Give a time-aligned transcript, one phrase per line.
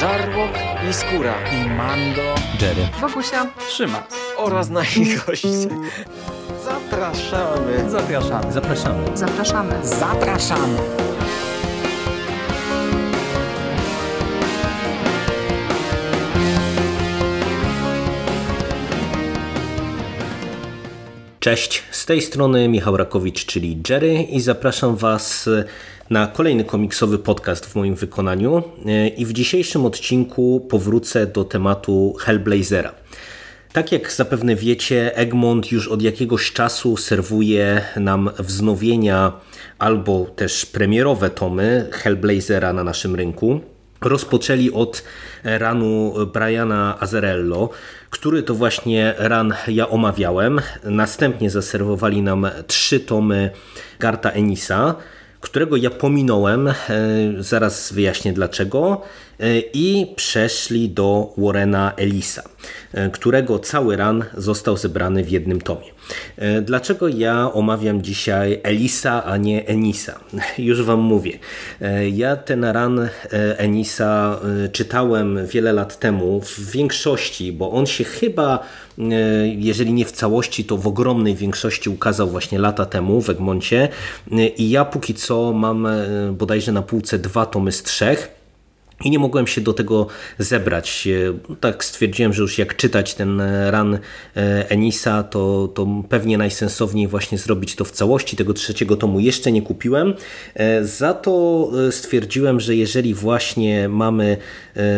[0.00, 0.50] Żarłok
[0.90, 5.48] i Skóra i Mando, Jerry, Wokusia, Trzyma oraz nasi goście.
[6.64, 7.90] Zapraszamy.
[7.90, 8.52] Zapraszamy.
[8.52, 9.16] zapraszamy.
[9.16, 9.86] zapraszamy.
[9.86, 10.78] Zapraszamy.
[21.40, 25.48] Cześć, z tej strony Michał Rakowicz, czyli Jerry i zapraszam Was
[26.10, 28.62] na kolejny komiksowy podcast w moim wykonaniu
[29.16, 32.92] i w dzisiejszym odcinku powrócę do tematu Hellblazera.
[33.72, 39.32] Tak jak zapewne wiecie, Egmont już od jakiegoś czasu serwuje nam wznowienia
[39.78, 43.60] albo też premierowe tomy Hellblazera na naszym rynku.
[44.00, 45.02] Rozpoczęli od
[45.44, 47.70] ranu Briana Azarello,
[48.10, 50.60] który to właśnie ran ja omawiałem.
[50.84, 53.50] Następnie zaserwowali nam trzy tomy
[53.98, 54.94] Garta Enisa,
[55.40, 56.74] którego ja pominąłem, e,
[57.38, 59.02] zaraz wyjaśnię dlaczego,
[59.72, 62.42] i przeszli do Warrena Elisa,
[62.92, 65.86] e, którego cały ran został zebrany w jednym tomie.
[66.62, 70.20] Dlaczego ja omawiam dzisiaj Elisa, a nie Enisa?
[70.58, 71.38] Już Wam mówię.
[72.12, 73.08] Ja ten ran
[73.56, 74.40] Enisa
[74.72, 78.66] czytałem wiele lat temu, w większości, bo on się chyba,
[79.56, 83.88] jeżeli nie w całości, to w ogromnej większości ukazał właśnie lata temu w Egmoncie
[84.56, 85.88] i ja póki co mam
[86.32, 88.39] bodajże na półce dwa tomy z trzech.
[89.04, 90.06] I nie mogłem się do tego
[90.38, 91.08] zebrać.
[91.60, 93.98] Tak stwierdziłem, że już jak czytać ten ran
[94.68, 98.36] Enisa, to, to pewnie najsensowniej właśnie zrobić to w całości.
[98.36, 100.14] Tego trzeciego tomu jeszcze nie kupiłem.
[100.82, 104.36] Za to stwierdziłem, że jeżeli właśnie mamy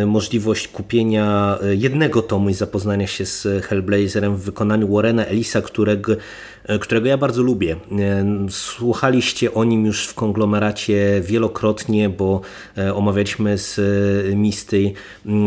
[0.06, 6.17] możliwość kupienia jednego tomu i zapoznania się z Hellblazerem w wykonaniu Warrena Elisa, którego
[6.80, 7.77] którego ja bardzo lubię.
[8.50, 12.41] Słuchaliście o nim już w konglomeracie wielokrotnie, bo
[12.94, 13.80] omawialiśmy z
[14.36, 14.92] Misty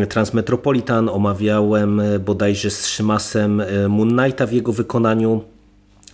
[0.10, 5.55] Transmetropolitan, omawiałem bodajże z Szymasem Moon Knighta w jego wykonaniu.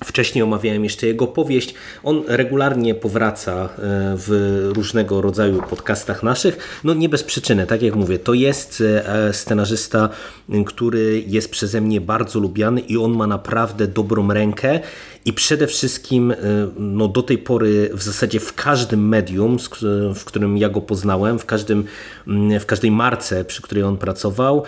[0.04, 1.74] Wcześniej omawiałem jeszcze jego powieść.
[2.04, 3.70] On regularnie powraca
[4.18, 6.82] w różnego rodzaju podcastach naszych.
[6.84, 8.84] No nie bez przyczyny, tak jak mówię, to jest
[9.32, 10.10] scenarzysta,
[10.66, 14.80] który jest przeze mnie bardzo lubiany i on ma naprawdę dobrą rękę
[15.26, 16.34] i przede wszystkim
[16.78, 19.58] no, do tej pory w zasadzie w każdym medium,
[20.16, 21.84] w którym ja go poznałem, w, każdym,
[22.60, 24.64] w każdej marce, przy której on pracował,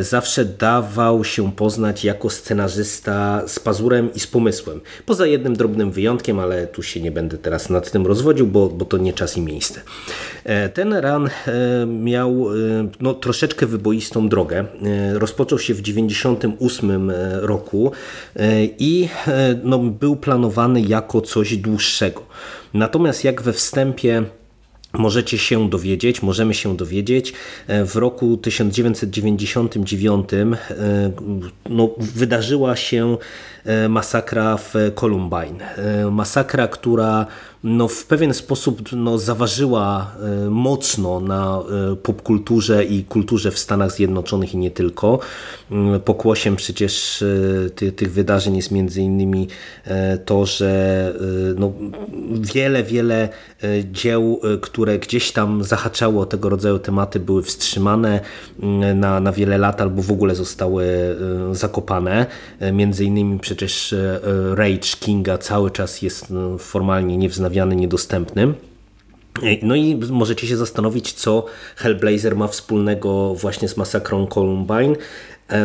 [0.00, 4.80] zawsze dawał się poznać jako scenarzysta z pazurem i z pomysłem.
[5.06, 8.84] Poza jednym drobnym wyjątkiem, ale tu się nie będę teraz nad tym rozwodził, bo, bo
[8.84, 9.80] to nie czas i miejsce.
[10.74, 11.30] Ten ran
[11.86, 12.46] miał
[13.00, 14.64] no, troszeczkę wyboistą drogę.
[15.12, 17.92] Rozpoczął się w 1998 roku
[18.78, 19.08] i
[19.64, 22.22] no, był planowany jako coś dłuższego.
[22.74, 24.24] Natomiast jak we wstępie
[24.92, 27.32] możecie się dowiedzieć, możemy się dowiedzieć,
[27.68, 30.28] w roku 1999
[31.68, 33.16] no, wydarzyła się
[33.88, 35.74] masakra w Columbine.
[36.10, 37.26] Masakra, która
[37.64, 40.12] no, w pewien sposób no, zaważyła
[40.50, 41.62] mocno na
[42.02, 45.18] popkulturze i kulturze w Stanach Zjednoczonych i nie tylko.
[46.04, 47.24] Pokłosiem przecież
[47.74, 49.48] tych, tych wydarzeń jest między innymi
[50.24, 51.14] to, że
[51.56, 51.72] no,
[52.32, 53.28] wiele, wiele
[53.92, 58.20] dzieł, które gdzieś tam zahaczało tego rodzaju tematy, były wstrzymane
[58.94, 60.86] na, na wiele lat albo w ogóle zostały
[61.52, 62.26] zakopane.
[62.72, 63.94] Między innymi przecież
[64.54, 66.26] Rage Kinga cały czas jest
[66.58, 68.54] formalnie niewznawiany, niedostępny.
[69.62, 71.44] No i możecie się zastanowić, co
[71.76, 74.96] Hellblazer ma wspólnego właśnie z masakrą Columbine.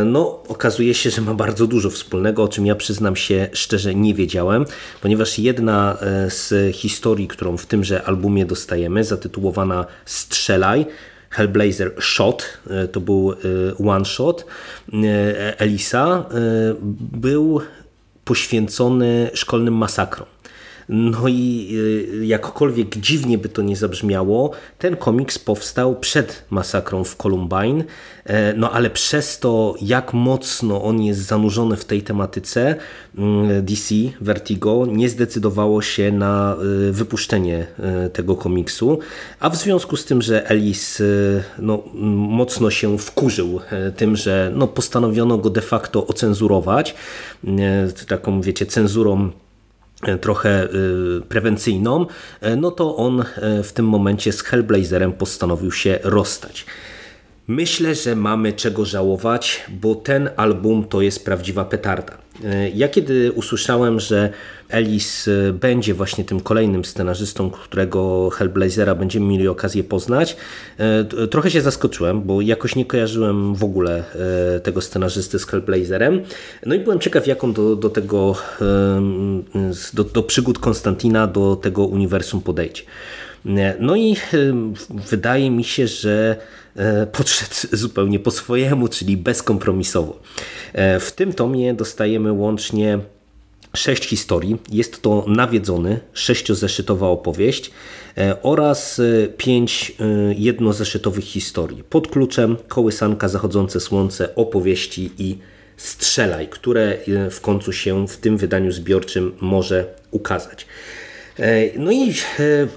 [0.05, 4.13] No, okazuje się, że ma bardzo dużo wspólnego, o czym ja przyznam się szczerze nie
[4.13, 4.65] wiedziałem,
[5.01, 5.97] ponieważ jedna
[6.29, 10.85] z historii, którą w tymże albumie dostajemy, zatytułowana Strzelaj,
[11.29, 12.59] Hellblazer Shot,
[12.91, 13.33] to był
[13.87, 14.45] one shot
[15.57, 16.25] Elisa,
[17.11, 17.61] był
[18.25, 20.32] poświęcony szkolnym masakrom.
[20.89, 21.73] No i
[22.21, 27.83] jakkolwiek dziwnie by to nie zabrzmiało, ten komiks powstał przed masakrą w Columbine,
[28.55, 32.75] no ale przez to, jak mocno on jest zanurzony w tej tematyce,
[33.61, 36.55] DC, Vertigo nie zdecydowało się na
[36.91, 37.67] wypuszczenie
[38.13, 38.99] tego komiksu,
[39.39, 41.03] a w związku z tym, że Ellis
[41.59, 43.59] no, mocno się wkurzył
[43.97, 46.95] tym, że no, postanowiono go de facto ocenzurować,
[48.07, 49.31] taką wiecie, cenzurą
[50.21, 50.67] trochę
[51.29, 52.05] prewencyjną,
[52.57, 53.23] no to on
[53.63, 56.65] w tym momencie z Hellblazerem postanowił się rozstać.
[57.47, 62.17] Myślę, że mamy czego żałować, bo ten album to jest prawdziwa petarda.
[62.73, 64.29] Ja kiedy usłyszałem, że
[64.69, 70.37] Ellis będzie właśnie tym kolejnym scenarzystą, którego Hellblazera będziemy mieli okazję poznać,
[71.31, 74.03] trochę się zaskoczyłem, bo jakoś nie kojarzyłem w ogóle
[74.63, 76.21] tego scenarzysty z Hellblazerem.
[76.65, 78.35] No i byłem ciekaw, jak on do, do tego,
[79.93, 82.83] do, do przygód Konstantina, do tego uniwersum podejdzie.
[83.79, 84.15] No i
[84.89, 86.62] wydaje mi się, że e,
[87.11, 87.51] podszedł
[87.83, 90.19] zupełnie po swojemu, czyli bezkompromisowo.
[90.73, 92.99] E, w tym tomie dostajemy łącznie
[93.75, 94.57] sześć historii.
[94.71, 97.71] Jest to nawiedzony, sześciozeszytowa opowieść
[98.17, 99.01] e, oraz
[99.37, 99.95] pięć
[100.35, 101.83] jednozeszytowych historii.
[101.83, 105.37] Pod kluczem Kołysanka, Zachodzące Słońce, opowieści i
[105.77, 106.97] Strzelaj, które
[107.31, 110.65] w końcu się w tym wydaniu zbiorczym może ukazać.
[111.39, 112.13] E, no i e,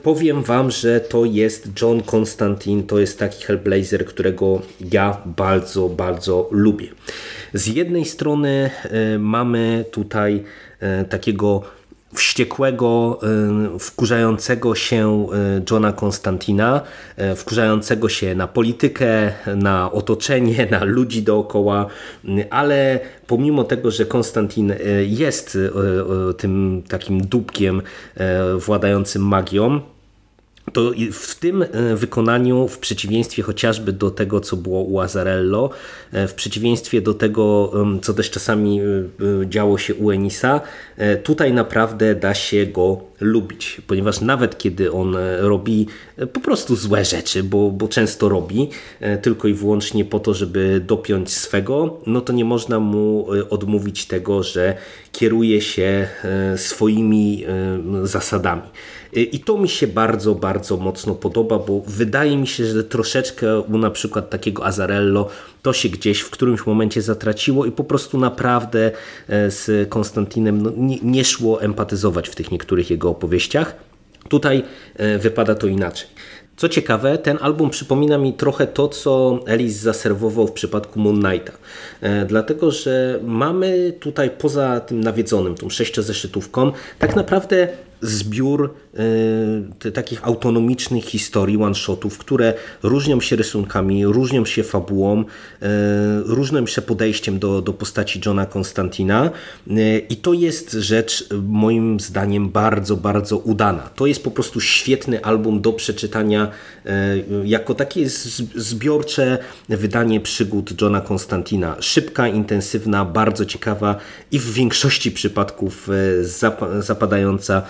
[0.02, 4.62] powiem Wam, że to jest John Constantine, to jest taki Hellblazer, którego
[4.92, 6.88] ja bardzo, bardzo lubię.
[7.54, 10.44] Z jednej strony e, mamy tutaj
[11.10, 11.62] takiego
[12.16, 13.20] wściekłego,
[13.74, 15.26] y, wkurzającego się
[15.58, 16.80] y, Johna Konstantina,
[17.18, 21.86] y, wkurzającego się na politykę, na otoczenie, na ludzi dookoła,
[22.50, 24.74] ale pomimo tego, że Konstantin
[25.06, 25.58] jest
[26.36, 27.82] tym takim dupkiem
[28.58, 29.80] władającym magią,
[30.72, 35.70] to w tym e, wykonaniu, w przeciwieństwie chociażby do tego, co było u Azarello,
[36.12, 37.72] e, w przeciwieństwie do tego,
[38.02, 38.84] co też czasami e,
[39.48, 40.60] działo się u Enisa,
[41.22, 45.86] tutaj naprawdę da się go lubić, ponieważ nawet kiedy on robi
[46.32, 48.68] po prostu złe rzeczy, bo, bo często robi,
[49.22, 54.42] tylko i wyłącznie po to, żeby dopiąć swego, no to nie można mu odmówić tego,
[54.42, 54.76] że
[55.12, 56.08] kieruje się
[56.56, 57.44] swoimi
[58.02, 58.62] zasadami.
[59.20, 63.78] I to mi się bardzo, bardzo mocno podoba, bo wydaje mi się, że troszeczkę u
[63.78, 65.28] na przykład takiego Azarello
[65.62, 68.90] to się gdzieś w którymś momencie zatraciło i po prostu naprawdę
[69.28, 73.76] e, z Konstantinem no, nie, nie szło empatyzować w tych niektórych jego opowieściach.
[74.28, 74.62] Tutaj
[74.96, 76.08] e, wypada to inaczej.
[76.56, 81.52] Co ciekawe, ten album przypomina mi trochę to, co Ellis zaserwował w przypadku Moon Knighta.
[82.00, 87.68] E, dlatego, że mamy tutaj poza tym nawiedzonym, tą sześciozeszytówką, tak naprawdę
[88.02, 88.74] zbiór
[89.84, 95.24] y, takich autonomicznych historii, one-shotów, które różnią się rysunkami, różnią się fabułą, y,
[96.24, 99.30] różnią się podejściem do, do postaci Johna Konstantina
[99.70, 103.82] y, i to jest rzecz moim zdaniem bardzo, bardzo udana.
[103.82, 106.50] To jest po prostu świetny album do przeczytania
[107.44, 108.08] jako takie
[108.54, 109.38] zbiorcze
[109.68, 111.76] wydanie przygód Johna Konstantina.
[111.80, 113.96] Szybka, intensywna, bardzo ciekawa
[114.32, 115.88] i w większości przypadków
[116.80, 117.62] zapadająca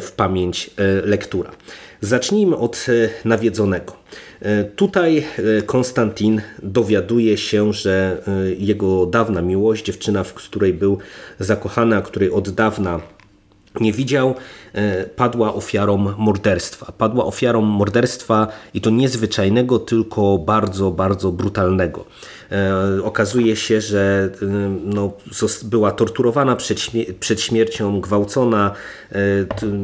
[0.00, 1.50] w pamięć e, lektura.
[2.00, 3.96] Zacznijmy od e, nawiedzonego.
[4.40, 5.26] E, tutaj
[5.66, 8.22] Konstantin dowiaduje się, że
[8.58, 10.98] jego dawna miłość, dziewczyna, w której był
[11.38, 13.00] zakochany, a której od dawna
[13.80, 14.34] nie widział,
[15.16, 16.92] padła ofiarą morderstwa.
[16.98, 22.04] Padła ofiarą morderstwa i to niezwyczajnego, tylko bardzo, bardzo brutalnego.
[22.52, 24.46] E, okazuje się, że e,
[24.84, 25.12] no,
[25.62, 26.78] była torturowana przed,
[27.20, 28.72] przed śmiercią, gwałcona,
[29.12, 29.16] e,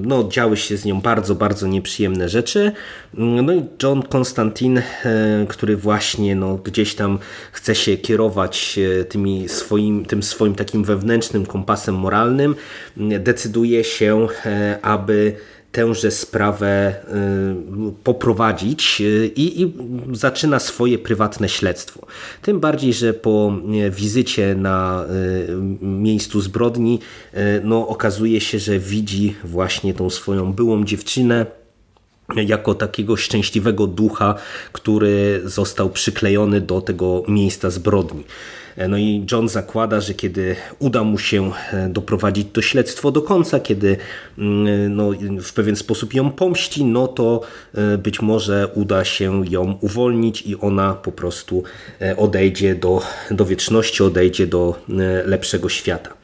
[0.03, 2.73] no, działy się z nią bardzo, bardzo nieprzyjemne rzeczy.
[3.15, 4.83] No i John Constantine,
[5.49, 7.19] który właśnie no, gdzieś tam
[7.53, 12.55] chce się kierować tymi swoim, tym swoim takim wewnętrznym kompasem moralnym,
[12.97, 14.27] decyduje się,
[14.85, 15.37] aby
[15.73, 16.95] tęże sprawę
[17.89, 19.73] y, poprowadzić y, i, i,
[20.13, 22.07] zaczyna swoje prywatne śledztwo.
[22.43, 23.53] Tym bardziej, że po
[23.91, 27.01] wizycie na y, miejscu zbrodni
[27.65, 31.47] no, okazuje się, że widzi właśnie tą swoją byłą dziewczynę,
[32.37, 34.35] jako takiego szczęśliwego ducha,
[34.73, 38.25] który został przyklejony do tego miejsca zbrodni.
[38.77, 43.23] E, no i John zakłada, że kiedy uda mu się e, doprowadzić to śledztwo do
[43.23, 43.97] końca, kiedy
[44.39, 45.11] mm, no,
[45.43, 47.41] w pewien sposób ją pomści, no to
[47.75, 51.63] e, być może uda się ją uwolnić i ona po prostu
[52.17, 54.79] odejdzie do, do wieczności, odejdzie do
[55.25, 56.15] lepszego świata.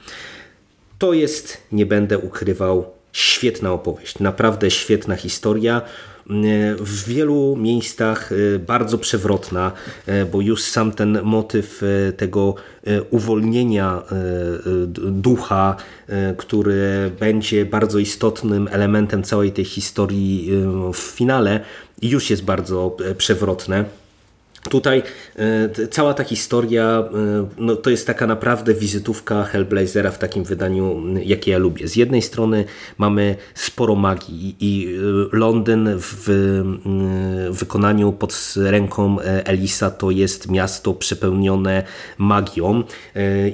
[0.99, 5.83] To jest, nie będę ukrywał, świetna opowieść, naprawdę świetna historia
[6.79, 9.73] w wielu miejscach e, bardzo przewrotna,
[10.07, 12.55] e, bo już sam ten motyw e, tego
[13.11, 14.03] uwolnienia
[14.97, 15.77] ducha,
[16.37, 20.51] który będzie bardzo istotnym elementem całej tej historii
[20.95, 21.61] w finale,
[22.03, 23.85] już jest bardzo przewrotne.
[24.71, 25.03] Tutaj
[25.37, 31.03] e, cała ta historia e, no, to jest taka naprawdę wizytówka Hellblazera w takim wydaniu,
[31.25, 31.89] jakie ja lubię.
[31.89, 32.65] Z jednej strony
[32.99, 34.87] mamy sporo magii i
[35.33, 36.31] e, Londyn w
[37.51, 41.83] wykonaniu pod ręką Elisa to jest miasto przepełnione
[42.19, 42.83] magią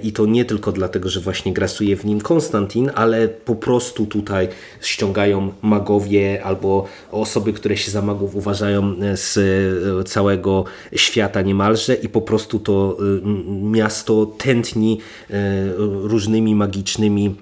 [0.03, 4.49] i to nie tylko dlatego, że właśnie grasuje w nim Konstantin, ale po prostu tutaj
[4.81, 9.39] ściągają magowie albo osoby, które się za magów uważają z
[10.09, 11.06] całego świata
[11.45, 13.21] niemalże i po prostu to y,
[13.63, 15.35] miasto tętni y,
[16.03, 17.35] różnymi magicznymi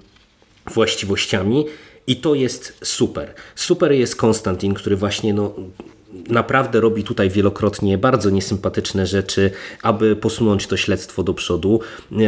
[0.73, 1.65] właściwościami
[2.07, 3.33] i to jest super.
[3.55, 5.53] Super jest Konstantin, który właśnie no,
[6.29, 11.79] naprawdę robi tutaj wielokrotnie bardzo niesympatyczne rzeczy, aby posunąć to śledztwo do przodu.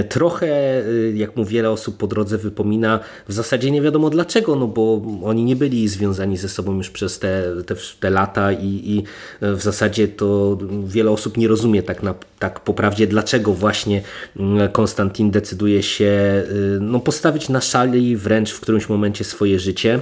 [0.09, 4.67] Trochę, y, jak mu wiele osób po drodze wypomina, w zasadzie nie wiadomo dlaczego, no
[4.67, 9.03] bo oni nie byli związani ze sobą już przez te, te, te lata i, i
[9.41, 14.01] w zasadzie to wiele osób nie rozumie tak, na, tak poprawdzie, dlaczego właśnie
[14.39, 19.99] mm, Konstantin decyduje się y, no, postawić na szali wręcz w którymś momencie swoje życie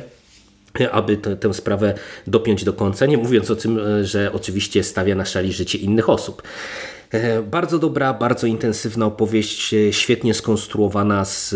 [0.92, 1.94] aby tę, tę sprawę
[2.28, 6.10] dopiąć do końca, nie mówiąc o tym, e, że oczywiście stawia na szali życie innych
[6.10, 6.44] osób.
[7.12, 11.56] E, bardzo dobra, bardzo intensywna opowieść, e, świetnie skonstruowana z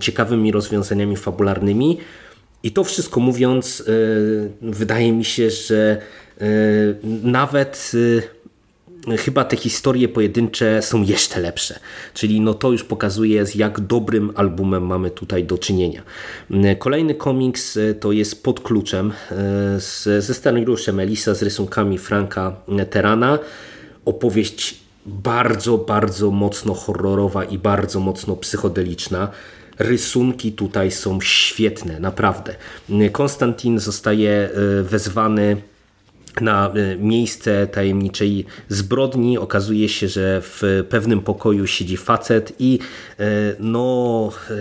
[0.00, 1.98] ciekawymi rozwiązaniami fabularnymi.
[2.62, 3.84] I to wszystko mówiąc,
[4.62, 6.00] wydaje mi się, że
[7.22, 7.92] nawet
[9.16, 11.78] chyba te historie pojedyncze są jeszcze lepsze.
[12.14, 16.02] Czyli no to już pokazuje, z jak dobrym albumem mamy tutaj do czynienia.
[16.78, 19.34] Kolejny komiks e, to jest Pod kluczem e,
[19.80, 22.56] z, ze scenariuszem Elisa z rysunkami Franka
[22.90, 23.38] Terana.
[24.04, 29.28] Opowieść bardzo, bardzo mocno horrorowa i bardzo mocno psychodeliczna.
[29.78, 32.54] Rysunki tutaj są świetne, naprawdę.
[33.12, 35.56] Konstantin zostaje e, wezwany
[36.40, 39.38] na e, miejsce tajemniczej zbrodni.
[39.38, 42.78] Okazuje się, że w pewnym pokoju siedzi facet i
[43.18, 43.24] e,
[43.58, 44.54] no e,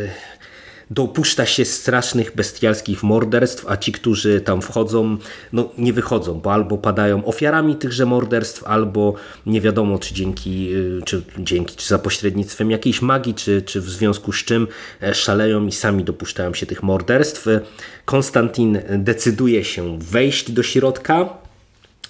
[0.92, 5.18] dopuszcza się strasznych, bestialskich morderstw, a ci, którzy tam wchodzą,
[5.54, 9.14] no nie wychodzą, bo albo padają ofiarami tychże morderstw, albo
[9.46, 10.70] nie wiadomo, czy dzięki,
[11.06, 14.68] czy dzięki, czy za pośrednictwem jakiejś magii, czy, czy w związku z czym
[15.14, 17.48] szaleją i sami dopuszczają się tych morderstw.
[18.06, 21.47] Konstantin decyduje się wejść do środka,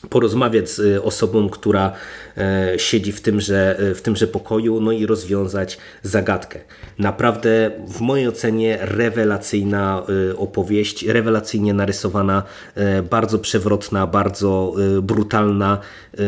[0.10, 1.92] porozmawiać z y, osobą, która
[2.38, 6.60] e, siedzi w tymże, w tymże pokoju, no i rozwiązać zagadkę.
[7.00, 10.04] Naprawdę w mojej ocenie rewelacyjna
[10.38, 12.44] opowieść, rewelacyjnie narysowana,
[12.76, 15.80] e, bardzo przewrotna, bardzo brutalna,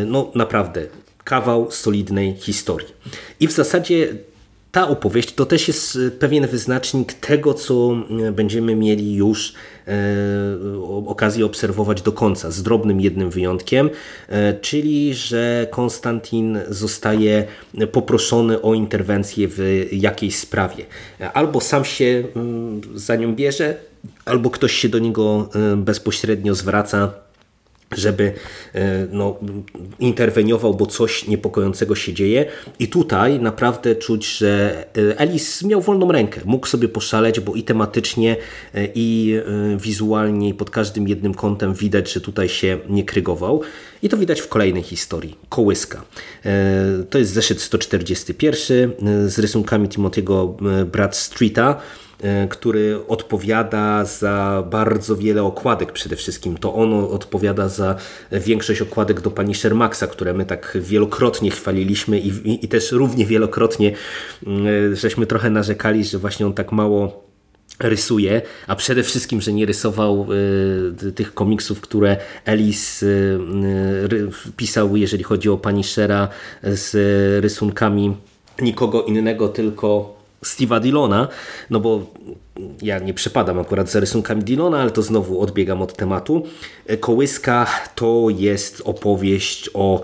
[0.05, 0.85] no naprawdę
[1.23, 2.87] kawał solidnej historii.
[3.39, 4.07] I w zasadzie
[4.71, 7.95] ta opowieść to też jest pewien wyznacznik tego, co
[8.31, 9.53] będziemy mieli już
[9.89, 13.89] E, okazję obserwować do końca, z drobnym jednym wyjątkiem,
[14.27, 17.45] e, czyli że Konstantin zostaje
[17.91, 20.85] poproszony o interwencję w jakiejś sprawie.
[21.33, 23.75] Albo sam się mm, za nią bierze,
[24.25, 27.11] albo ktoś się do niego e, bezpośrednio zwraca
[27.97, 28.33] żeby
[28.75, 29.37] e, no,
[29.99, 32.45] interweniował, bo coś niepokojącego się dzieje.
[32.79, 36.41] I tutaj naprawdę czuć, że e, Elis miał wolną rękę.
[36.45, 38.35] Mógł sobie poszaleć, bo i tematycznie,
[38.75, 39.39] e, i
[39.77, 43.61] wizualnie, i pod każdym jednym kątem widać, że tutaj się nie krygował.
[44.03, 45.37] I to widać w kolejnej historii.
[45.49, 46.03] Kołyska.
[47.09, 48.91] To jest zeszyt 141
[49.27, 50.53] z rysunkami Timothy'ego
[50.85, 51.71] Bradstreeta.
[51.71, 52.08] E,
[52.49, 56.57] który odpowiada za bardzo wiele okładek przede wszystkim.
[56.57, 57.95] To ono odpowiada za
[58.31, 63.25] większość okładek do pani Shermaxa, które my tak wielokrotnie chwaliliśmy i, i, i też równie
[63.25, 63.95] wielokrotnie
[64.47, 67.29] mm, e, żeśmy trochę narzekali, że właśnie on tak mało
[67.79, 70.27] rysuje, a przede wszystkim, że nie rysował
[71.07, 73.39] y, tych komiksów, które Ellis y,
[74.11, 76.27] y, pisał, jeżeli chodzi o pani Shera
[76.63, 76.95] z
[77.43, 78.15] rysunkami
[78.61, 81.27] nikogo innego, tylko Steve'a Dillona,
[81.69, 82.05] no bo
[82.81, 86.43] ja nie przypadam akurat za rysunkami Dillona, ale to znowu odbiegam od tematu.
[86.99, 90.01] Kołyska to jest opowieść o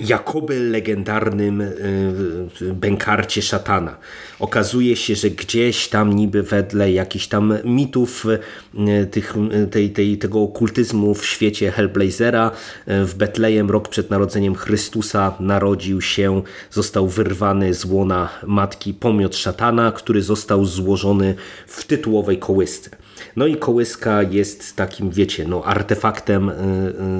[0.00, 3.96] jakoby legendarnym y, bękarcie szatana.
[4.38, 8.26] Okazuje się, że gdzieś tam niby wedle jakichś tam mitów
[8.74, 9.34] y, tych,
[9.64, 12.50] y, tej, tej, tego okultyzmu w świecie Hellblazera
[12.86, 19.92] w Betlejem rok przed narodzeniem Chrystusa narodził się, został wyrwany z łona matki pomiot szatana,
[19.92, 21.34] który został złożony
[21.66, 22.90] w tytułowej kołysce.
[23.36, 26.52] No i kołyska jest takim, wiecie, no, artefaktem y,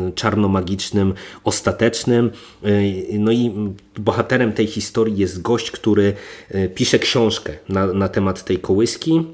[0.08, 1.14] y, czarnomagicznym,
[1.44, 2.30] ostatecznym.
[2.66, 6.12] Y, no i bohaterem tej historii jest gość, który
[6.74, 9.24] pisze książkę na, na temat tej kołyski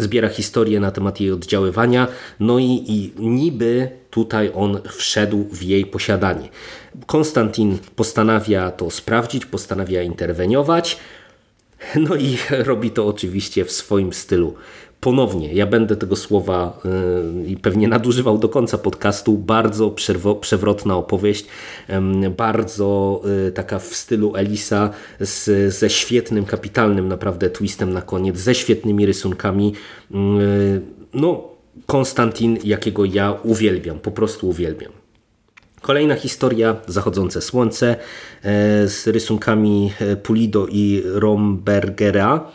[0.00, 2.08] zbiera historię na temat jej oddziaływania,
[2.40, 6.48] no i, i niby tutaj on wszedł w jej posiadanie.
[7.06, 10.98] Konstantin postanawia to sprawdzić, postanawia interweniować,
[12.08, 14.54] no i robi to oczywiście w swoim stylu.
[15.00, 16.80] Ponownie, ja będę tego słowa
[17.44, 19.38] y, i pewnie nadużywał do końca podcastu.
[19.38, 19.94] Bardzo
[20.40, 21.46] przewrotna opowieść,
[22.36, 28.54] bardzo y, taka w stylu Elisa, z, ze świetnym, kapitalnym naprawdę twistem na koniec, ze
[28.54, 29.72] świetnymi rysunkami.
[30.10, 30.14] Y,
[31.14, 31.48] no,
[31.86, 34.97] Konstantin, jakiego ja uwielbiam, po prostu uwielbiam.
[35.80, 37.96] Kolejna historia, Zachodzące Słońce,
[38.86, 39.92] z rysunkami
[40.22, 42.50] Pulido i Rombergera.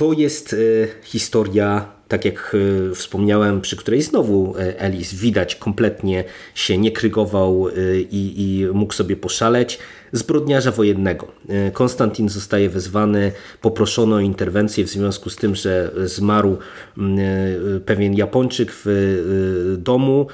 [0.00, 0.56] To jest e,
[1.02, 2.56] historia, tak jak
[2.90, 7.68] e, wspomniałem, przy której znowu e, Elis widać kompletnie się nie krygował
[8.10, 9.78] i, i mógł sobie poszaleć
[10.12, 11.28] zbrodniarza wojennego.
[11.72, 16.58] Konstantin zostaje wezwany, poproszono o interwencję w związku z tym, że zmarł
[17.86, 20.26] pewien Japończyk w domu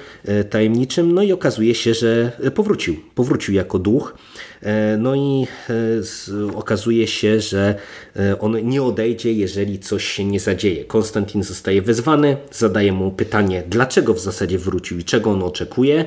[0.50, 2.96] tajemniczym, no i okazuje się, że powrócił.
[3.14, 4.14] Powrócił jako duch.
[4.62, 7.74] E, no i e, okazuje się, że
[8.16, 10.84] e, on nie odejdzie, jeżeli coś się nie zadzieje.
[10.84, 16.04] Konstantin zostaje wezwany, zadaje mu pytanie, dlaczego w zasadzie wrócił i czego on oczekuje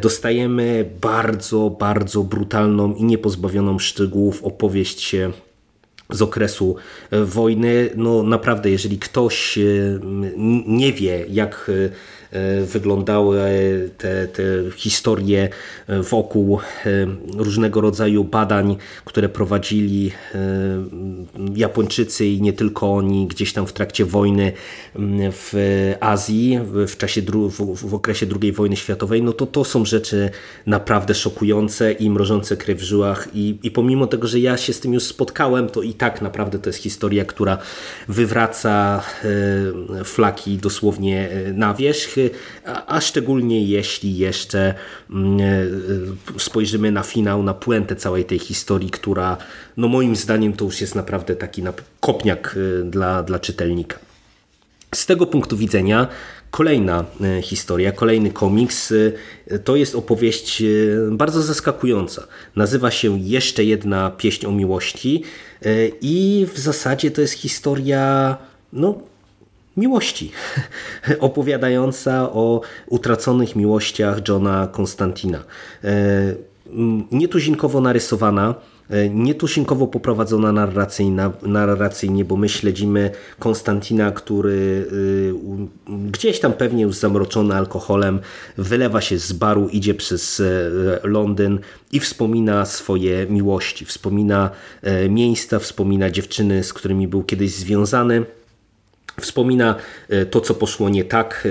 [0.00, 5.16] dostajemy bardzo, bardzo brutalną i niepozbawioną szczegółów opowieść
[6.10, 6.76] z okresu
[7.10, 7.90] wojny.
[7.96, 9.58] No naprawdę, jeżeli ktoś
[10.66, 11.90] nie wie, jak E,
[12.66, 13.50] wyglądały
[13.98, 14.42] te, te
[14.76, 15.48] historie
[15.88, 20.38] wokół e, różnego rodzaju badań, które prowadzili e,
[21.54, 24.52] Japończycy i nie tylko oni gdzieś tam w trakcie wojny
[25.32, 25.52] w
[26.00, 30.30] Azji w, czasie w, w okresie II wojny światowej, no to to są rzeczy
[30.66, 33.28] naprawdę szokujące i mrożące krew w żyłach.
[33.34, 36.58] I, i pomimo tego, że ja się z tym już spotkałem, to i tak naprawdę
[36.58, 37.58] to jest historia, która
[38.08, 39.02] wywraca
[40.04, 42.16] flaki dosłownie na wierzch
[42.86, 44.74] a szczególnie jeśli jeszcze
[45.10, 49.36] mm, e, spojrzymy na finał, na puentę całej tej historii, która
[49.76, 51.62] no moim zdaniem to już jest naprawdę taki
[52.00, 53.98] kopniak e, dla, dla czytelnika.
[54.94, 56.08] Z tego punktu widzenia
[56.50, 58.94] kolejna e, historia, kolejny komiks
[59.64, 60.62] to jest opowieść
[61.10, 62.26] bardzo zaskakująca.
[62.56, 65.22] Nazywa się Jeszcze jedna pieśń o miłości
[66.00, 68.36] i w zasadzie to jest historia
[68.72, 69.00] no,
[69.76, 70.32] miłości,
[71.20, 75.44] opowiadająca o utraconych miłościach Johna Konstantina.
[75.84, 76.34] E,
[77.12, 78.54] nietuzinkowo narysowana,
[78.90, 80.68] e, nietuzinkowo poprowadzona
[81.42, 84.86] narracyjnie, bo my śledzimy Konstantina, który
[85.90, 88.20] e, gdzieś tam pewnie już zamroczony alkoholem,
[88.58, 90.42] wylewa się z baru, idzie przez
[91.02, 91.58] Londyn
[91.92, 94.50] i wspomina swoje miłości, wspomina
[95.08, 98.24] miejsca, wspomina dziewczyny, z którymi był kiedyś związany
[99.20, 99.76] Wspomina
[100.08, 101.48] e, to, co poszło nie tak,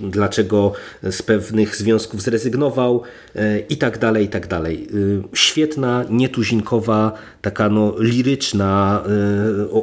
[0.00, 3.02] e, dlaczego z pewnych związków zrezygnował
[3.36, 4.88] e, i tak dalej, i tak dalej.
[5.32, 7.12] Świetna, nietuzinkowa,
[7.42, 9.02] taka no, liryczna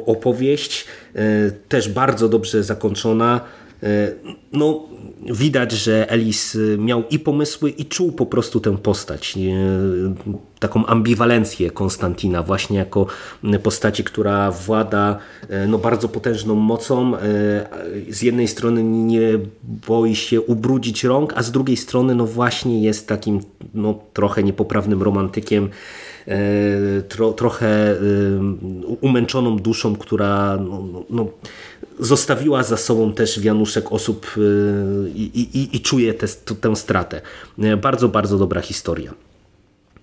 [0.06, 0.84] opowieść,
[1.68, 3.40] też bardzo dobrze zakończona.
[4.52, 4.88] No,
[5.30, 9.38] widać, że Ellis miał i pomysły, i czuł po prostu tę postać.
[10.58, 13.06] Taką ambiwalencję Konstantina, właśnie jako
[13.62, 15.18] postaci, która włada
[15.48, 17.16] e, no, bardzo potężną mocą.
[17.16, 17.20] E,
[18.10, 19.38] z jednej strony nie
[19.88, 23.40] boi się ubrudzić rąk, a z drugiej strony no właśnie jest takim
[23.74, 25.68] no, trochę niepoprawnym romantykiem
[26.28, 26.38] e,
[27.02, 27.96] tro, trochę
[29.00, 31.26] umęczoną duszą, która no, no, no
[31.98, 36.26] zostawiła za sobą też wianuszek osób y, i, i, i czuje tę,
[36.60, 37.20] tę stratę.
[37.82, 39.14] Bardzo, bardzo dobra historia.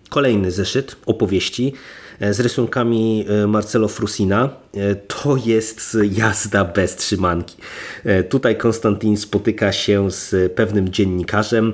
[0.10, 1.74] Kolejny zeszyt opowieści
[2.20, 4.50] e, z rysunkami e, Marcelo Frusina.
[4.74, 7.56] E, to jest jazda bez trzymanki.
[8.30, 11.74] Tutaj Konstantin spotyka się z pewnym dziennikarzem,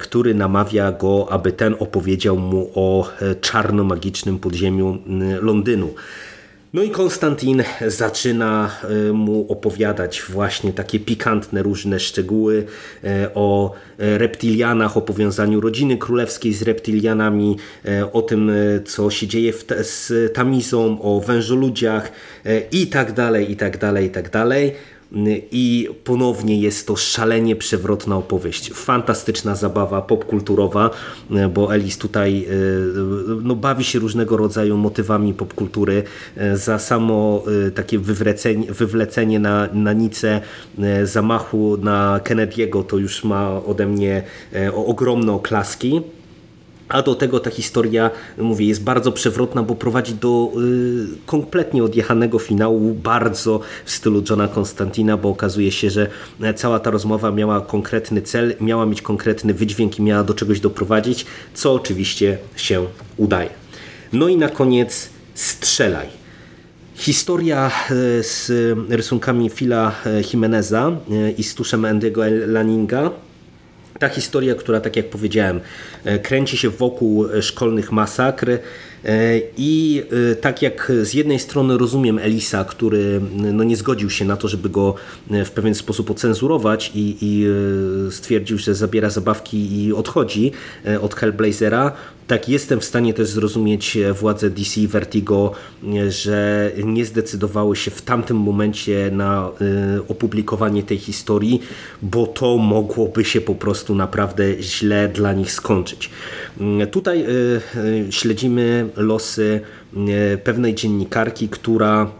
[0.00, 3.08] który namawia go, aby ten opowiedział mu o
[3.40, 4.98] czarno-magicznym podziemiu
[5.40, 5.94] Londynu.
[6.74, 12.66] No i Konstantin zaczyna e, mu opowiadać właśnie takie pikantne różne szczegóły
[13.04, 17.56] e, o e, reptilianach, o powiązaniu rodziny królewskiej z reptilianami,
[18.12, 18.50] o tym
[18.84, 19.52] co się dzieje
[19.82, 22.12] z Tamizą, o wężoludziach
[22.72, 24.72] i tak dalej, i tak dalej, i tak dalej
[25.52, 28.72] i ponownie jest to szalenie przewrotna opowieść.
[28.72, 30.90] Fantastyczna zabawa popkulturowa,
[31.54, 32.52] bo Elis tutaj e,
[33.42, 36.02] no, bawi się różnego rodzaju motywami popkultury.
[36.36, 37.98] E, za samo e, takie
[38.68, 40.40] wywlecenie na, na nicę
[41.04, 44.22] zamachu na Kennedy'ego to już ma ode mnie
[44.74, 46.02] ogromne oklaski.
[46.88, 52.38] A do tego ta historia, mówię, jest bardzo przewrotna, bo prowadzi do y, kompletnie odjechanego
[52.38, 56.08] finału, bardzo w stylu Johna Konstantina, bo okazuje się, że
[56.56, 61.26] cała ta rozmowa miała konkretny cel, miała mieć konkretny wydźwięk i miała do czegoś doprowadzić,
[61.54, 63.50] co oczywiście się udaje.
[64.12, 66.08] No i na koniec strzelaj.
[66.94, 68.52] Historia e, z
[68.88, 73.10] rysunkami Phila e, Jimeneza e, i z tuszem Andy'ego Laninga
[73.98, 75.60] ta historia, która tak jak powiedziałem,
[76.22, 78.58] kręci się wokół szkolnych masakr
[79.56, 80.02] i
[80.40, 83.20] tak jak z jednej strony rozumiem Elisa, który
[83.52, 84.94] no nie zgodził się na to, żeby go
[85.30, 87.46] w pewien sposób ocenzurować i, i
[88.10, 90.52] stwierdził, że zabiera zabawki i odchodzi
[91.00, 91.92] od Hellblazera,
[92.26, 95.52] tak jestem w stanie też zrozumieć władze DC i Vertigo,
[96.08, 99.50] że nie zdecydowały się w tamtym momencie na
[100.08, 101.60] opublikowanie tej historii,
[102.02, 106.10] bo to mogłoby się po prostu naprawdę źle dla nich skończyć.
[106.82, 107.26] Y, tutaj
[108.10, 109.60] śledzimy losy
[110.44, 112.10] pewnej dziennikarki, która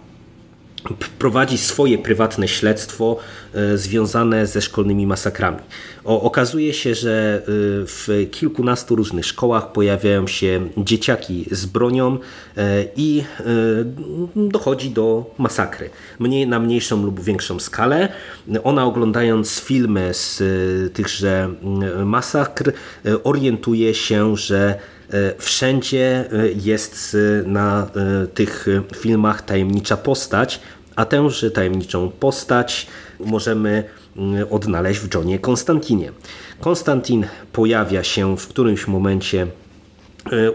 [1.19, 3.17] prowadzi swoje prywatne śledztwo
[3.55, 5.59] e, związane ze szkolnymi masakrami.
[6.05, 7.43] O, okazuje się, że e,
[7.87, 12.19] w kilkunastu różnych szkołach pojawiają się dzieciaki z bronią
[12.57, 13.25] e, i
[14.37, 15.91] dochodzi do masakry.
[16.19, 18.09] Mniej, na mniejszą lub większą skalę.
[18.65, 20.43] Ona oglądając filmy z
[20.95, 21.49] tychże
[22.05, 22.73] masakr
[23.25, 24.79] orientuje się, że
[25.39, 26.25] wszędzie
[26.65, 27.87] jest na
[28.35, 28.67] tych
[28.97, 30.61] filmach tajemnicza postać,
[30.97, 32.87] a tęże tajemniczą postać
[33.21, 33.85] możemy
[34.17, 36.13] mm, odnaleźć w Johnie Konstantinie.
[36.61, 39.47] Konstantin pojawia się w którymś momencie e,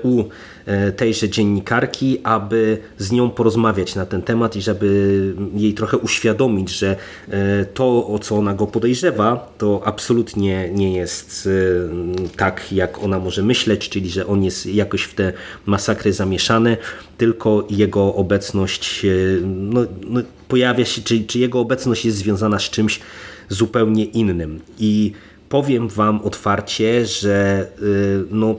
[0.04, 0.24] u
[0.66, 6.70] e, tejże dziennikarki, aby z nią porozmawiać na ten temat i żeby jej trochę uświadomić,
[6.70, 6.96] że
[7.30, 11.50] e, to, o co ona go podejrzewa, to absolutnie nie jest
[12.38, 15.34] tak, jak ona może myśleć, czyli że on jest jakoś w te
[15.66, 16.78] masakry zamieszany,
[17.18, 19.06] tylko jego obecność
[19.46, 23.00] no, no, pojawia się, czy, czy jego obecność jest związana z czymś
[23.50, 24.60] zupełnie innym.
[24.80, 25.12] I
[25.50, 27.68] powiem Wam otwarcie, że
[28.32, 28.56] no,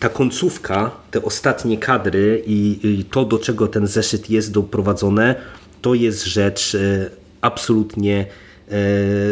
[0.00, 5.34] ta końcówka, te ostatnie kadry i, i to, do czego ten zeszyt jest doprowadzone,
[5.82, 8.26] to jest rzecz y, absolutnie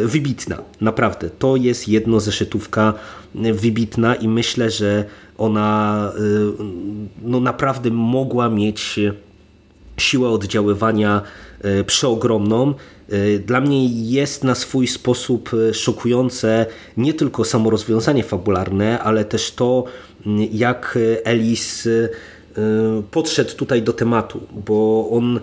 [0.05, 0.62] y, wybitna.
[0.81, 1.31] Naprawdę.
[1.31, 2.94] To jest jedno zeszytówka
[3.35, 5.05] wybitna i myślę, że
[5.38, 6.12] ona
[7.22, 8.98] no naprawdę mogła mieć
[9.96, 11.22] siłę oddziaływania
[11.61, 12.74] e, przeogromną.
[13.09, 19.25] E, dla mnie jest na swój sposób e, szokujące nie tylko samo rozwiązanie fabularne, ale
[19.25, 19.85] też to,
[20.53, 21.88] jak Ellis
[23.11, 25.40] podszedł tutaj do tematu, bo on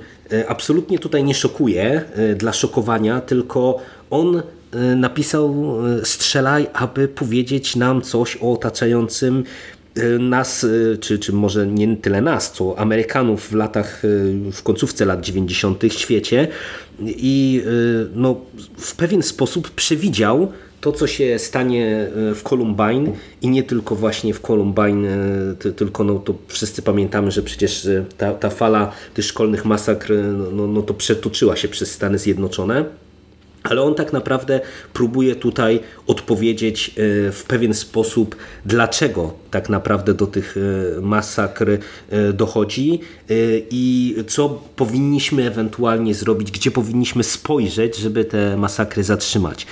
[0.48, 2.04] absolutnie tutaj nie szokuje
[2.36, 3.78] dla szokowania, tylko
[4.10, 4.42] on
[4.96, 9.81] napisał strzelaj, aby powiedzieć nam coś o otaczającym Y,
[10.20, 15.06] nas, y, czy, czy może nie tyle nas, co Amerykanów w latach, y, w końcówce
[15.06, 15.84] lat 90.
[15.84, 16.48] w świecie
[17.06, 17.64] i
[18.16, 18.42] no,
[18.78, 20.52] w pewien sposób przewidział
[20.82, 25.08] to, co się stanie w Columbine i nie tylko właśnie w Columbine,
[25.76, 30.68] tylko no, to wszyscy pamiętamy, że przecież ta, ta fala tych szkolnych masakr no, no,
[30.68, 32.86] no to przetoczyła się przez Stany Zjednoczone
[33.64, 34.62] ale on tak naprawdę
[34.94, 36.92] próbuje tutaj odpowiedzieć e,
[37.32, 40.56] w pewien sposób, dlaczego tak naprawdę do tych
[40.98, 43.00] e, masakr e, dochodzi
[43.70, 49.68] i co powinniśmy ewentualnie zrobić, gdzie powinniśmy spojrzeć, żeby te masakry zatrzymać.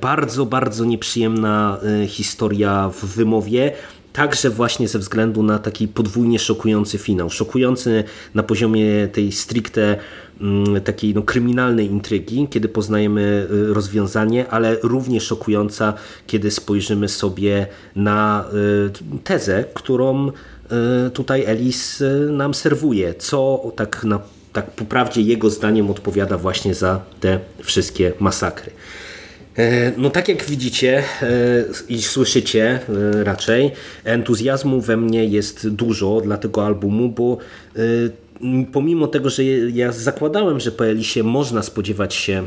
[0.00, 3.72] Bardzo, bardzo nieprzyjemna historia w wymowie
[4.12, 7.30] także właśnie ze względu na taki podwójnie szokujący finał.
[7.30, 9.96] Szokujący na poziomie tej stricte
[10.40, 15.94] mm, takiej no, kryminalnej intrygi, kiedy poznajemy y, rozwiązanie, ale równie szokująca,
[16.26, 18.44] kiedy spojrzymy sobie na
[19.14, 24.20] y, tezę, którą y, tutaj Elis nam serwuje, co tak, na,
[24.52, 24.84] tak po
[25.16, 28.72] jego zdaniem odpowiada właśnie za te wszystkie masakry.
[29.58, 31.04] E, no tak jak widzicie e,
[31.88, 32.80] i słyszycie
[33.20, 33.70] e, raczej,
[34.04, 37.38] entuzjazmu we mnie jest dużo dla tego albumu, bo
[38.72, 42.46] pomimo tego, że ja zakładałem, że po Elisie można spodziewać się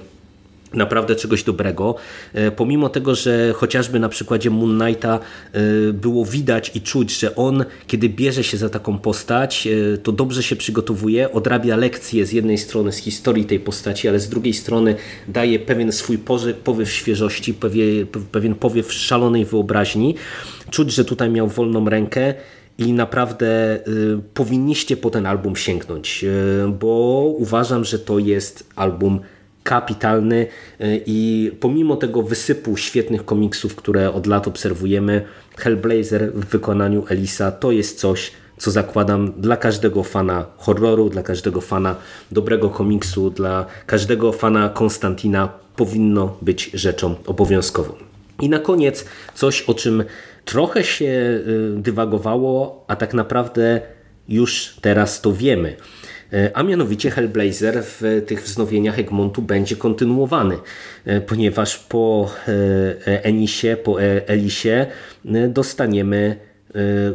[0.76, 1.96] naprawdę czegoś dobrego.
[2.34, 5.20] E, pomimo tego, że chociażby na przykładzie Moon Knighta
[5.54, 10.12] e, było widać i czuć, że on, kiedy bierze się za taką postać, e, to
[10.12, 14.54] dobrze się przygotowuje, odrabia lekcje z jednej strony z historii tej postaci, ale z drugiej
[14.54, 14.96] strony
[15.28, 16.18] daje pewien swój
[16.64, 17.54] powiew świeżości,
[18.32, 20.16] pewien powiew szalonej wyobraźni.
[20.72, 22.34] Czuć, że tutaj miał wolną rękę
[22.78, 23.80] i naprawdę
[24.34, 26.26] powinniście po ten album sięgnąć,
[26.80, 26.88] bo
[27.38, 29.20] uważam, że to jest album
[29.66, 30.48] kapitalny
[30.82, 35.26] y, i pomimo tego wysypu świetnych komiksów, które od lat obserwujemy,
[35.58, 41.62] Hellblazer w wykonaniu Elisa to jest coś, co zakładam dla każdego fana horroru, dla każdego
[41.62, 41.96] fana
[42.32, 47.94] dobrego komiksu, dla każdego fana Konstantina powinno być rzeczą obowiązkową.
[48.42, 50.04] I na koniec coś, o czym
[50.46, 51.42] trochę się y,
[51.78, 53.82] dywagowało, a tak naprawdę
[54.28, 55.76] już teraz to wiemy.
[56.34, 60.56] Y, A mianowicie Hellblazer w tych wznowieniach Egmontu będzie kontynuowany,
[61.08, 64.86] y, ponieważ po y, Enisie, po E- Elisie
[65.50, 66.36] dostaniemy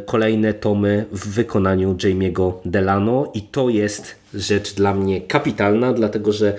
[0.05, 6.55] kolejne tomy w wykonaniu Jamie'ego Delano i to jest rzecz dla mnie kapitalna, dlatego że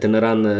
[0.00, 0.56] ten run e,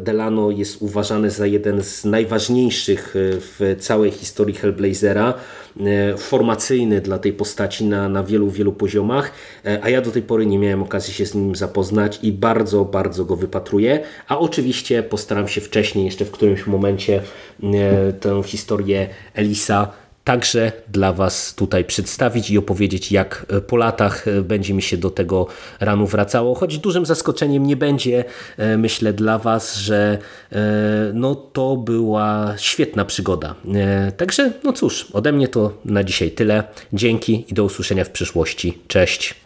[0.00, 5.34] Delano jest uważany za jeden z najważniejszych e, w całej historii Hellblazera,
[5.80, 9.30] e, formacyjny dla tej postaci na, na wielu, wielu poziomach,
[9.64, 12.84] e, a ja do tej pory nie miałem okazji się z nim zapoznać i bardzo,
[12.84, 17.22] bardzo go wypatruję, a oczywiście postaram się wcześniej, jeszcze w którymś momencie
[17.62, 19.92] e, tę historię Elisa
[20.26, 25.10] także dla Was tutaj przedstawić i opowiedzieć, jak po latach e, będzie mi się do
[25.10, 25.46] tego
[25.80, 26.54] ranu wracało.
[26.54, 28.24] Choć dużym zaskoczeniem nie będzie,
[28.56, 30.18] e, myślę, dla Was, że
[30.52, 30.58] e,
[31.14, 33.54] no, to była świetna przygoda.
[34.16, 36.64] Także, no cóż, ode mnie to na dzisiaj tyle.
[36.92, 38.78] Dzięki i do usłyszenia w przyszłości.
[38.88, 39.45] Cześć.